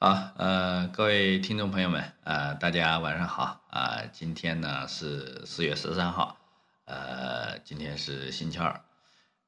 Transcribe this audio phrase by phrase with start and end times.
[0.00, 6.36] 好，呃，各位听众朋友们，呃，大家晚上好啊、今天呢是四月十三号，
[6.84, 8.80] 呃，今天是星期二。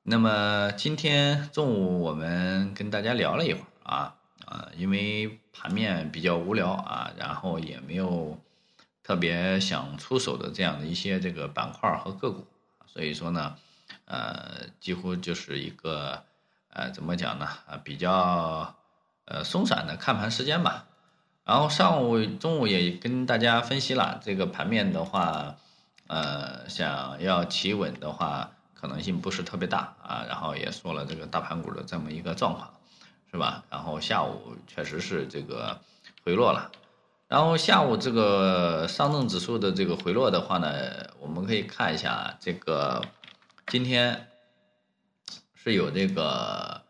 [0.03, 8.37] 那么今天中午我们跟大家聊了一会儿啊，啊、因为盘面比较无聊啊，然后也没有
[9.05, 12.45] 特别想出手的这样的一些这个板块和个股，
[12.89, 13.55] 所以说呢，
[14.07, 16.25] 呃，几乎就是一个
[16.71, 18.75] 呃怎么讲呢啊比较
[19.31, 20.85] 呃松散的看盘时间吧。
[21.45, 25.57] 然后上午、中午也跟大家分析了这个盘面的话，
[26.07, 30.25] 呃，想要企稳的话，可能性不是特别大啊。
[30.29, 32.71] 然后也说了这个大盘股的这么一个状况，
[33.31, 33.65] 是吧？
[33.71, 35.81] 然后下午确实是这个
[36.25, 36.71] 回落了。
[37.27, 40.69] 然后下午这个上证指数的这个回落的话呢，
[41.21, 43.03] 我们可以看一下这个
[43.69, 44.29] 今天
[45.55, 46.83] 是有这个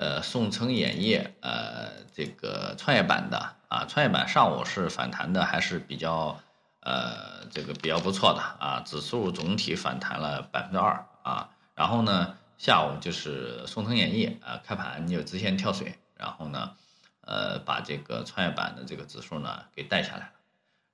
[0.00, 6.40] 呃宋城演业呃这个创业板的啊，创业板上午是反弹的，还是比较
[6.80, 16.72] 呃这个比较不错的啊，指数总体反弹了百分之二啊，然后呢下午就是宋城演业啊开盘就直线跳水，然后呢
[17.20, 20.30] 呃把这个创业板的这个指数呢给带下来了。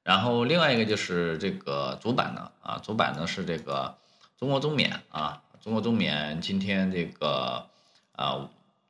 [0.02, 3.96] 然后另外一个就是这个主板呢，啊，主板呢是这个
[4.36, 7.68] 中国中免啊，中国中免今天这个
[8.16, 8.48] 啊，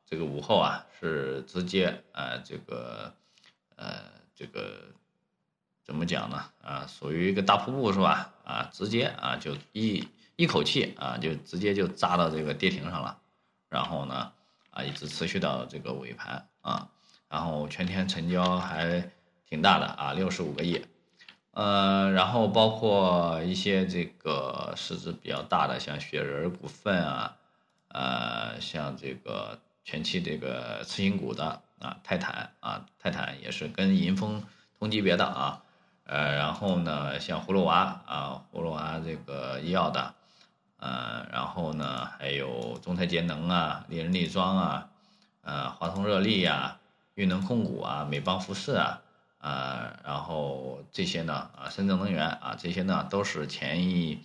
[0.09, 3.13] 这个午后啊是直接呃这个
[3.75, 4.85] 呃这个
[5.85, 6.43] 怎么讲呢？
[6.63, 8.33] 啊，属于一个大瀑布是吧？
[8.45, 13.19] 啊，直接啊就一一口气啊就直接就扎到这个跌停上了，
[13.69, 14.31] 然后呢
[14.71, 16.89] 啊一直持续到这个尾盘啊，
[17.29, 19.11] 然后全天成交还
[19.49, 20.85] 挺大的啊，六十五个亿。
[21.51, 27.35] 呃，然后包括一些这个市值比较大的，像雪人股份啊，
[27.87, 34.43] 呃，像这个前期这个次新股的啊，泰坦啊，泰坦也是跟银丰
[34.77, 35.63] 同级别的啊，
[36.03, 40.13] 呃，然后呢，像葫芦娃啊，葫芦娃这个医药的，
[40.75, 44.89] 呃，然后呢，还有中泰节能啊，丽人力庄啊，
[45.43, 46.77] 呃，华通热力呀、
[47.15, 49.01] 裕能控股啊，美邦服饰啊。
[49.39, 54.19] 啊，然后这些呢，啊，深圳能源啊，这些呢都是前一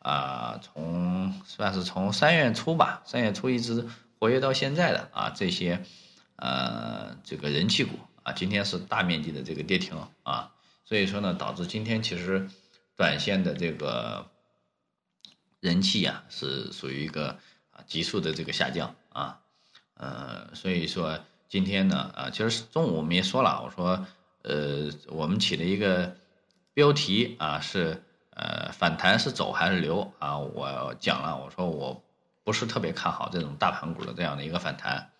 [0.00, 3.88] 啊，从算是从三月初吧，三月初一直
[4.18, 5.82] 活跃到现在的啊，这些
[6.36, 10.52] 呃这个人气股啊，今天是大面积的这个跌停啊，
[10.84, 12.48] 所以说呢，导致今天其实
[12.96, 14.30] 短线的这个
[15.60, 17.38] 人气呀、是属于一个
[17.70, 19.40] 啊急速的这个下降啊，
[19.94, 24.06] 呃，所以说今天呢，啊，其实中午我们也说了，我说。
[24.48, 26.16] 呃，我们起了一个
[26.72, 28.00] 标题啊，是
[28.30, 30.38] 呃反弹是走还是留啊？
[30.38, 32.00] 我讲了，我说我
[32.46, 35.10] 不是特别看好这种大盘股的这样的一个反弹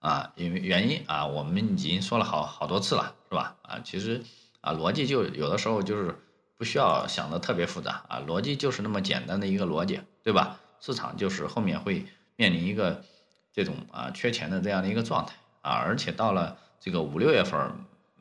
[0.00, 3.56] 啊，因为原因啊，我们已经说了好好多次了，是吧？
[3.62, 4.22] 啊，其实
[4.60, 6.14] 啊逻辑就有的时候就是
[6.58, 10.60] 不需要想的特别复杂啊，逻辑就是那么简单的一个逻辑，对吧？
[10.78, 12.04] 市场就是后面会
[12.36, 13.02] 面临一个
[13.50, 17.58] 这种啊缺钱的这样的一个状态啊，而且到了这个五六月份。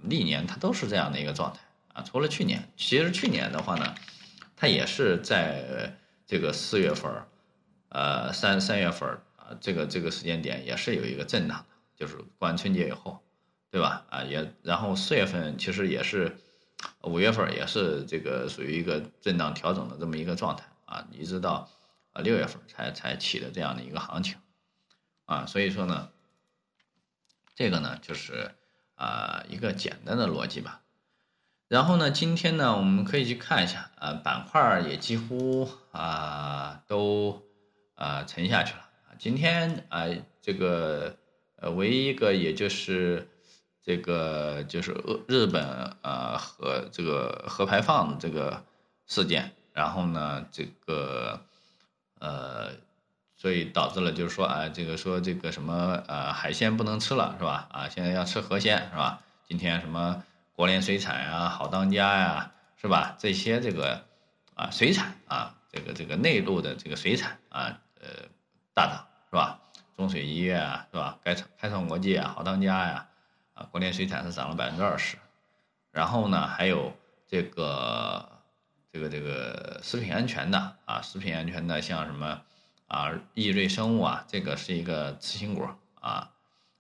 [0.04, 1.60] 历年它都是这样的一个状态
[1.92, 3.96] 啊，除了去年，其实去年的话呢，
[4.56, 5.92] 它也是在
[6.28, 7.12] 这个四月份
[7.90, 11.66] 呃三三月份啊，这个这个时间点也是有一个震荡的，
[11.96, 13.24] 就是过完春节以后，
[13.70, 14.06] 对吧？
[14.10, 16.38] 啊，也然后四月份其实也是，
[17.04, 21.70] 五月份也是这个属于一个震荡调整的这么一个状态啊，一直到
[22.14, 24.38] 啊六月份才才起的这样的一个行情
[25.26, 26.10] 啊，所以说呢，
[27.56, 28.52] 这个呢就是。
[29.00, 30.82] 啊，一个简单的逻辑吧。
[31.68, 37.47] 然后呢，今天呢，我们可以去看一下，啊，板块也几乎啊都
[37.98, 38.88] 啊沉下去了。
[39.20, 40.06] 今天啊，
[40.42, 41.18] 这个
[41.58, 43.28] 呃，唯一一个也就是
[43.84, 44.94] 这个就是
[45.28, 45.66] 日日本
[46.02, 48.64] 啊核这个核排放这个
[49.06, 51.42] 事件，然后呢，这个
[52.20, 52.72] 呃。
[53.40, 57.68] 所以导致了，就是说啊，这个说这个什么呃海鲜不能吃了是吧？
[57.72, 59.22] 啊，现在要吃河鲜是吧？
[59.48, 60.24] 今天什么
[60.56, 62.52] 国联水产呀、好当家呀，
[62.82, 63.16] 是吧？
[63.20, 64.04] 这些这个
[64.56, 68.28] 啊水产啊，这个这个内陆的这个水产啊，呃
[68.74, 69.60] 大涨是吧？
[69.96, 71.18] 中水医院啊是吧？
[71.24, 73.08] 开创开创国际啊、好当家呀，
[73.54, 75.18] 啊国联水产是涨了百分之二十，
[75.92, 76.94] 然后呢还有
[77.28, 78.30] 这个
[78.92, 82.42] 这个这个食品安全的啊，食品安全的像什么？
[82.88, 85.68] 啊，易瑞生物啊，这个是一个次新股
[86.00, 86.32] 啊，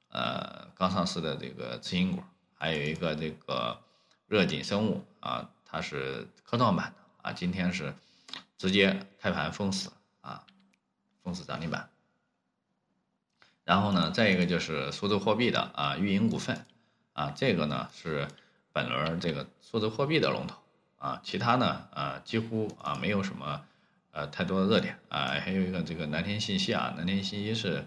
[0.08, 2.24] 呃，刚上市的这个次新股，
[2.54, 3.78] 还有一个这个
[4.26, 7.94] 热景生物啊，它是科创板的啊，今天是
[8.58, 9.92] 直接开盘封死
[10.22, 10.46] 啊，
[11.28, 11.90] 公司涨停板。
[13.66, 16.66] 然后呢，再一个就是数字货币的啊，运营股份。
[17.12, 18.30] 啊，这个呢是
[18.72, 20.56] 本轮这个数字货币的龙头。
[21.00, 23.66] 啊，其他呢啊几乎啊没有什么
[24.12, 24.98] 呃太多的热点。
[25.10, 27.86] 啊，还有一个这个南天信息啊，南天信息是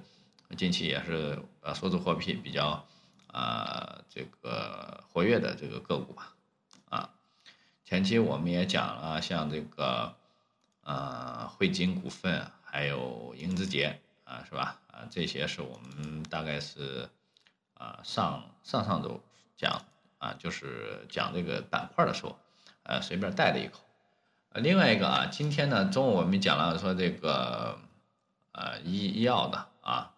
[0.54, 2.84] 近期也是呃数字货币比较
[3.28, 6.34] 啊这个活跃的这个个股吧。
[6.90, 7.10] 啊，
[7.86, 10.14] 前期我们也讲了像这个
[10.82, 17.08] 呃汇金股份还有英资杰啊是吧啊这些是我们大概是。
[17.80, 19.22] 啊，上上上周
[19.56, 19.86] 讲
[20.18, 22.38] 啊，就是讲这个板块的时候，
[22.82, 23.80] 呃，随便带了一口。
[24.52, 27.78] 另外一个啊，今天呢中午我们讲了说这个
[28.52, 30.12] 呃医医药的啊，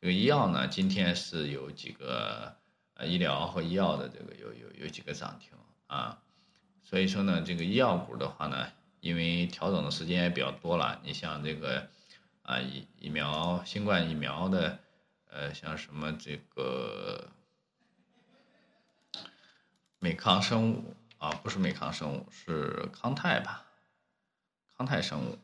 [0.00, 2.56] 这个医药呢今天是有几个
[3.04, 5.50] 医疗和医药的这个有有有几个涨停
[5.88, 6.18] 啊，
[6.82, 8.68] 所以说呢这个医药股的话呢，
[9.02, 11.86] 因为调整的时间也比较多了，你像这个
[12.40, 14.78] 啊疫疫苗新冠疫苗的。
[15.34, 17.30] 呃，像什么这个
[19.98, 23.64] 美康生物啊，不是美康生物，是康泰吧？
[24.76, 25.38] 康泰生物，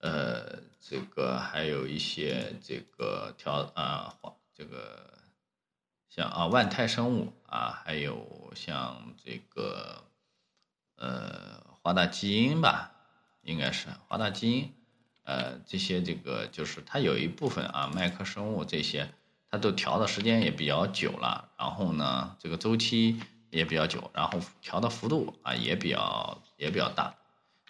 [0.00, 4.14] 呃，这个还有一些这个调啊，
[4.52, 5.14] 这个
[6.10, 10.04] 像啊万泰生物啊，还有像这个
[10.96, 12.92] 呃华大基因吧，
[13.42, 14.74] 应该是华大基因。
[15.22, 19.12] 呃，这些这个就是它有一部分啊，麦克生物这些，
[19.48, 27.14] 它都调的时间也比较久了，然后呢，这个周期也比较久，然后调的幅度啊也比较也比较大，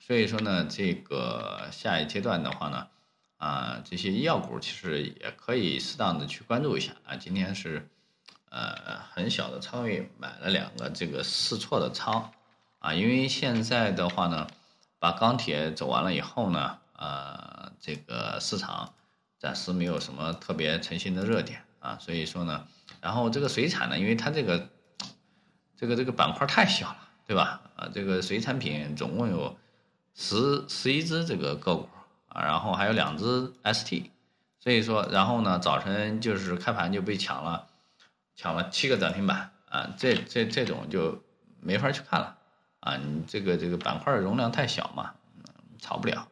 [0.01, 2.89] 所以说呢，这个下一阶段的话呢，
[3.37, 7.17] 啊，这些医药股其实也可以适当的去关注一下啊。
[7.17, 7.91] 今天是
[8.49, 12.33] 呃很小的仓位买了两个这个试错的仓
[12.81, 14.49] 啊，因为现在的话呢，
[14.99, 16.77] 把钢铁走完了以后呢。
[17.03, 18.93] 呃，这个市场
[19.38, 22.67] 暂时没有什么特别成型的热点啊，所以说呢，
[23.00, 24.69] 然后这个水产呢，因为它这个
[25.79, 27.62] 这个这个板块太小了，对吧？
[27.75, 29.56] 啊，这个水产品总共有
[30.15, 31.88] 十十一只这个个股
[32.29, 34.11] 啊，然后还有两只 ST，
[34.59, 37.67] 所以说，然后呢，早晨就是开盘就被抢了，
[38.37, 41.23] 抢了七个涨停板啊，这这这种就
[41.61, 42.37] 没法去看了
[42.81, 45.15] 啊，你这个这个板块容量太小嘛，
[45.79, 46.29] 炒不了。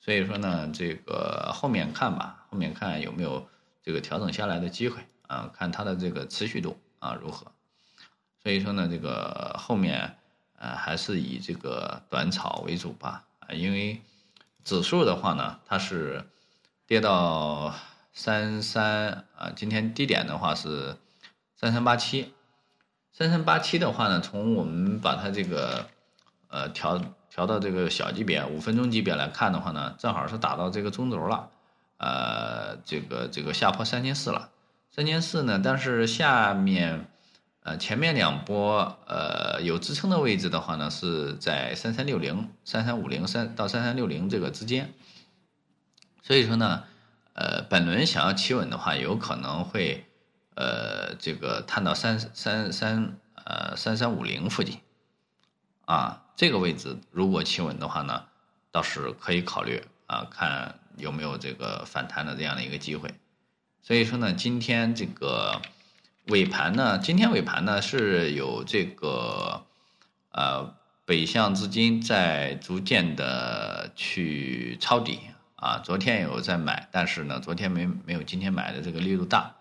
[0.00, 3.46] 所以说呢，这个后面看吧，后面看有没有
[3.82, 5.50] 这个调整下来的机会啊？
[5.54, 7.52] 看它的这个持续度啊如何？
[8.42, 10.16] 所以说呢，这个后面
[10.58, 14.02] 呃还是以这个短炒为主吧啊，因为
[14.64, 16.24] 指数的话呢，它是
[16.86, 17.72] 跌到
[18.12, 20.96] 三三啊，今天低点的话是
[21.54, 22.34] 三三八七，
[23.12, 25.86] 三三八七的话呢，从我们把它这个
[26.48, 27.00] 呃调。
[27.34, 31.48] 调到这个小级别五分钟级别来看的话呢，正好是打到这个中轴了，
[31.96, 34.50] 呃，这个这个下破三千四了，
[34.90, 37.06] 三千四呢，但是下面，
[37.62, 44.92] 呃，前面两波呃有支撑的位置的话呢，是在三三六零、三三五零三到三三六零这个之间，
[46.22, 46.84] 所以说呢，
[47.32, 50.04] 呃，本轮想要企稳的话，有可能会
[50.54, 54.78] 呃这个探到三三三呃三三五零附近，
[55.84, 56.18] 啊。
[56.34, 58.24] 这个位置如果企稳的话呢，
[58.72, 63.14] 倒是可以考虑啊，看有没有这个反弹的这样的一个机会。
[63.82, 65.60] 所以说呢，今天这个
[66.28, 69.66] 尾盘呢，今天尾盘呢是有这个
[70.32, 75.20] 呃北向资金在逐渐的去抄底
[75.56, 79.54] 啊，昨天有在买，但是呢，昨天没没有今天买的这个力度大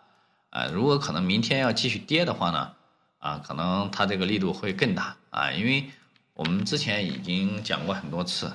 [0.51, 0.67] 啊。
[0.67, 2.73] 如果可能明天要继续跌的话呢，
[3.17, 5.89] 啊，可能它这个力度会更大啊，因为。
[6.33, 8.51] 我们之前已经讲过很多次，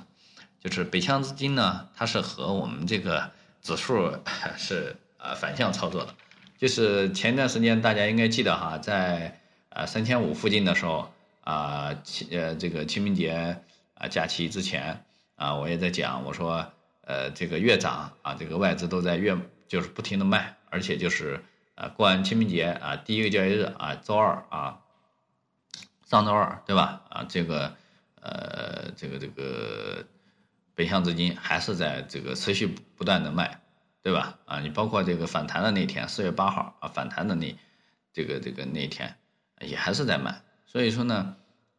[0.58, 3.30] 就是北向资金呢，它是和我们这个
[3.62, 4.10] 指数
[4.56, 6.12] 是呃反向操作的。
[6.58, 9.38] 就是前段时间大家应该记得哈，在
[9.68, 11.12] 呃三千五附近的时候
[11.44, 11.94] 啊，
[12.32, 13.56] 呃这个清明节
[13.94, 15.04] 啊假期之前
[15.36, 16.66] 啊，我也在讲，我说
[17.02, 19.36] 呃这个越涨啊，这个外资都在越
[19.68, 21.40] 就是不停的卖，而且就是
[21.76, 24.82] 呃过完清明节啊第一个交易日啊周二啊。
[26.04, 27.02] 上周二对吧？
[27.10, 27.74] 啊，这个，
[28.20, 30.06] 呃，这个这个
[30.72, 33.60] 北向资金还是在这个持续不断的卖，
[34.04, 34.38] 对吧？
[34.44, 37.58] 啊，你包括这个反弹的那天，四月八号啊，反弹的那
[38.12, 39.16] 这个这个那天
[39.60, 40.42] 也还是在卖。
[40.64, 41.34] 所以说呢，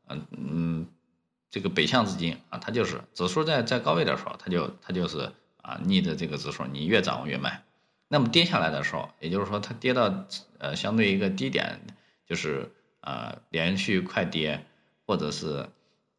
[0.09, 0.87] 嗯嗯，
[1.49, 7.63] 这个北向资金啊，它就是指数在在高位的时候，它就它就是啊逆着这个指数，你越涨越卖。
[8.07, 10.25] 那么跌下来的时候，也就是说它跌到
[10.57, 11.79] 呃相对一个低点，
[12.27, 12.71] 就是。
[12.99, 14.65] 啊，连续快跌，
[15.05, 15.69] 或者是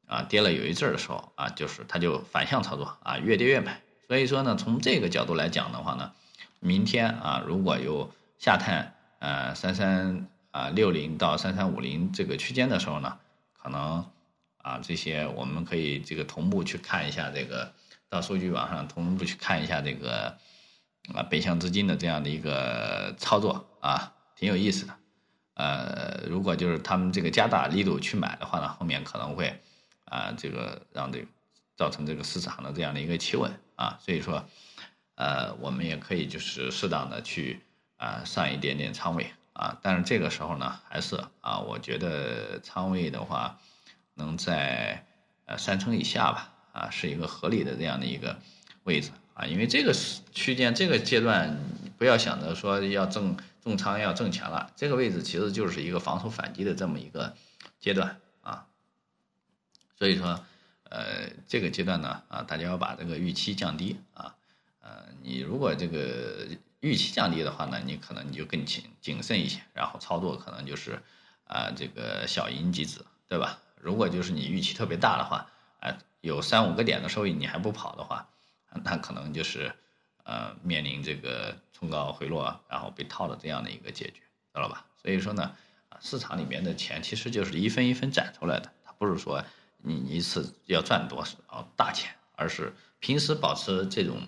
[0.06, 3.82] 啊跌了有一阵儿的时候啊，就是它就反向操作啊，越跌越买。
[4.06, 6.12] 所以说呢，从这个角度来讲的话呢，
[6.60, 13.18] 明天啊如果有下探呃三三啊六零到三三五零这个区间的时候呢，
[13.60, 14.06] 可能
[14.56, 17.70] 啊这些我们可以这个同步去看一下这个
[18.08, 20.38] 到数据网上同步去看一下这个
[21.14, 24.94] 啊北向资金的这样的一个操作啊，挺有意思的。
[25.54, 29.60] 呃，如果就是他们这个加大力度去买的话呢，后面可能会
[30.04, 31.26] 啊这个让这个
[31.76, 34.44] 造成这个市场的这样的一个企稳啊，所以说。
[35.20, 37.60] 呃，我们也可以就是适当的去
[37.96, 43.58] 啊上一点点仓位啊，但是这个时候呢，还是啊，我觉得仓位的话，
[44.14, 45.04] 能在
[45.46, 48.38] 呃三成以下吧，啊是一个合理的这样的一个
[48.84, 49.94] 位置啊，因为这个
[50.32, 51.56] 区间这个阶段，
[51.96, 57.36] 不要想着说要挣重仓要挣钱了，这个位置其实就是一个防守反击的这么一个
[57.78, 58.66] 阶段啊，
[59.96, 60.44] 所以说
[60.90, 64.34] 呃这个阶段呢啊，大家要把这个预期降低啊。
[64.80, 66.48] 呃，你如果这个
[66.80, 71.00] 预期降低的话呢，你可能你就更谨谨慎一些，然后操作可能就是
[71.44, 73.60] 啊这个小赢即止，对吧？
[73.80, 75.46] 如果就是你预期特别大的话，
[75.78, 78.28] 啊有三五个点的收益你还不跑的话，
[78.84, 79.72] 那可能就是
[80.24, 84.20] 呃面临这个冲高回落，然后被套的这样的一个结局，
[84.54, 84.86] 知道吧？
[85.02, 85.54] 所以说呢，
[86.00, 89.44] 市场里面的钱其实就是一分一分攒出来的，它不是说
[89.78, 94.26] 你一次要赚多少大钱，而是平时保持这种。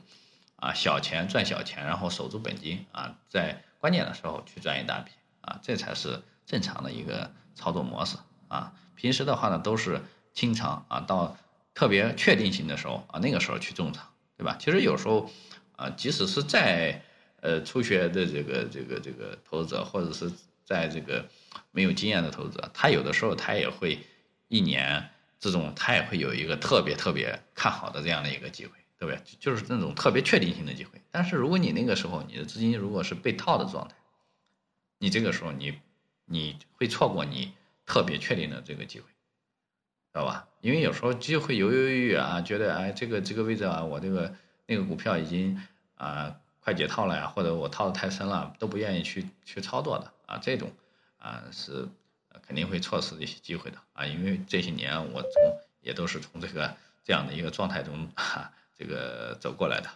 [0.62, 8.18] 啊，小钱赚小钱，然后守住本金啊，在关键的时候去赚一大笔啊，这才是正常的一个操作模式
[8.48, 8.74] 啊。
[8.94, 10.02] 平时的话呢，都是
[10.34, 11.34] 清仓啊，到
[11.72, 14.06] 特别确定性的时候啊，那个时候去重仓，
[14.40, 14.56] 对吧？
[14.58, 15.30] 其实有时候
[15.76, 17.02] 啊，即使是在
[17.42, 20.32] 呃初学的这个这个这个投资者，或者是
[20.64, 21.28] 在这个
[21.72, 23.98] 没有经验的投资者，他有的时候他也会
[24.48, 28.72] 一年这种他也会有一个特别特别看好的这样的一个机会。
[28.98, 29.22] 对不对？
[29.38, 31.00] 就是那种特别确定性的机会。
[31.10, 33.94] 但是如果你那个时候你的资金如果是被套的状态，
[34.98, 35.78] 你这个时候你
[36.26, 37.52] 你会错过你
[37.86, 39.06] 特别确定的这个机会，
[40.12, 40.48] 知道吧？
[40.60, 44.34] 因为有时候就会犹犹豫豫啊，觉得哎这个这个位置啊，我这个
[44.66, 45.60] 那个股票已经
[45.96, 50.70] 啊快解套了呀，或者我套的太深了，都不愿意去去操作的啊，这种
[51.18, 51.88] 啊是
[52.46, 54.04] 肯定会错失一些机会的啊。
[54.04, 55.30] 因为这些年我从
[55.80, 56.74] 也都是从这个
[57.04, 58.52] 这样的一个状态中哈。
[58.82, 59.90] 这个走过来的，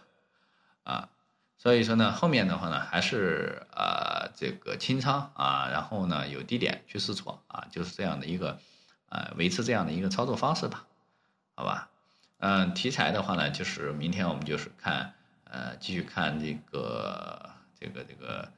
[0.83, 1.09] 啊，
[1.57, 8.59] 所以说呢，后面的话呢，还是啊这个清仓啊，然后呢有低点去试错啊，就是这样的一个
[9.09, 10.85] 啊维持这样的一个操作方式吧，
[11.55, 11.89] 好吧，
[12.37, 18.51] 嗯，题材的话呢，就是明天我们就是看呃继续看这个这个这个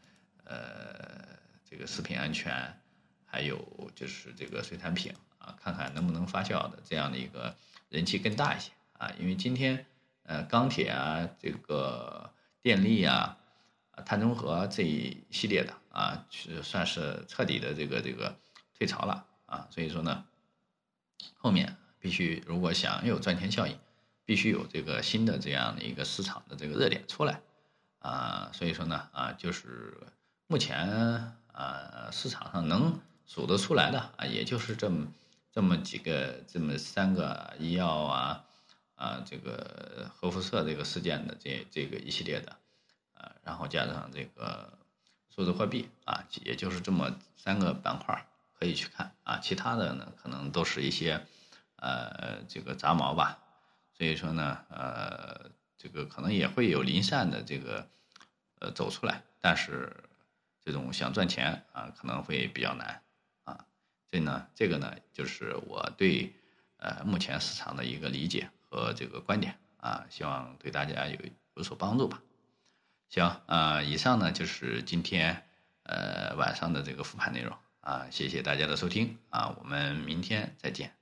[0.43, 1.37] 呃
[1.69, 2.79] 这个食品安全，
[3.25, 3.59] 还有
[3.95, 7.55] 就是这个水产品啊，看看能不能发酵的这样的一个
[7.89, 9.85] 人气更大一些啊，因为今天。
[10.29, 12.29] 呃，钢铁啊，这个
[12.61, 13.37] 电力啊，
[14.05, 18.35] 碳中和这一系列的啊，是算是彻底的这个这个
[18.77, 20.25] 退潮了啊，所以说呢，
[21.37, 23.77] 后面必须如果想有赚钱效应，
[24.25, 27.41] 必须有这个新的这样的一个市场的这个热点出来
[27.99, 29.97] 啊，所以说呢啊，就是
[30.47, 30.77] 目前
[31.51, 35.07] 啊市场上能数得出来的啊，也就是这么
[35.51, 38.43] 这么几个这么三个医药啊。
[38.97, 42.57] 啊，这个核辐射这个事件的这这个一系列的，
[43.13, 44.73] 啊，然后加上这个
[45.29, 48.25] 数字货币啊，也就是这么三个板块
[48.59, 51.25] 可以去看啊，其他的呢可能都是一些
[51.77, 53.37] 呃这个杂毛吧，
[53.93, 57.87] 所以说呢，呃，这个可能也会有零散的这个
[58.59, 59.95] 呃走出来，但是
[60.63, 63.01] 这种想赚钱啊可能会比较难
[63.43, 63.65] 啊，
[64.09, 66.33] 所以呢，这个呢就是我对
[66.77, 68.49] 呃目前市场的一个理解。
[68.69, 71.17] 和这个观点啊，希望对大家有
[71.53, 72.21] 有所帮助吧。
[73.07, 75.47] 行啊，以上呢就是今天
[75.83, 77.57] 呃晚上的这个复盘内容
[77.87, 80.96] 啊，谢谢大家的收听啊，我们明天再见。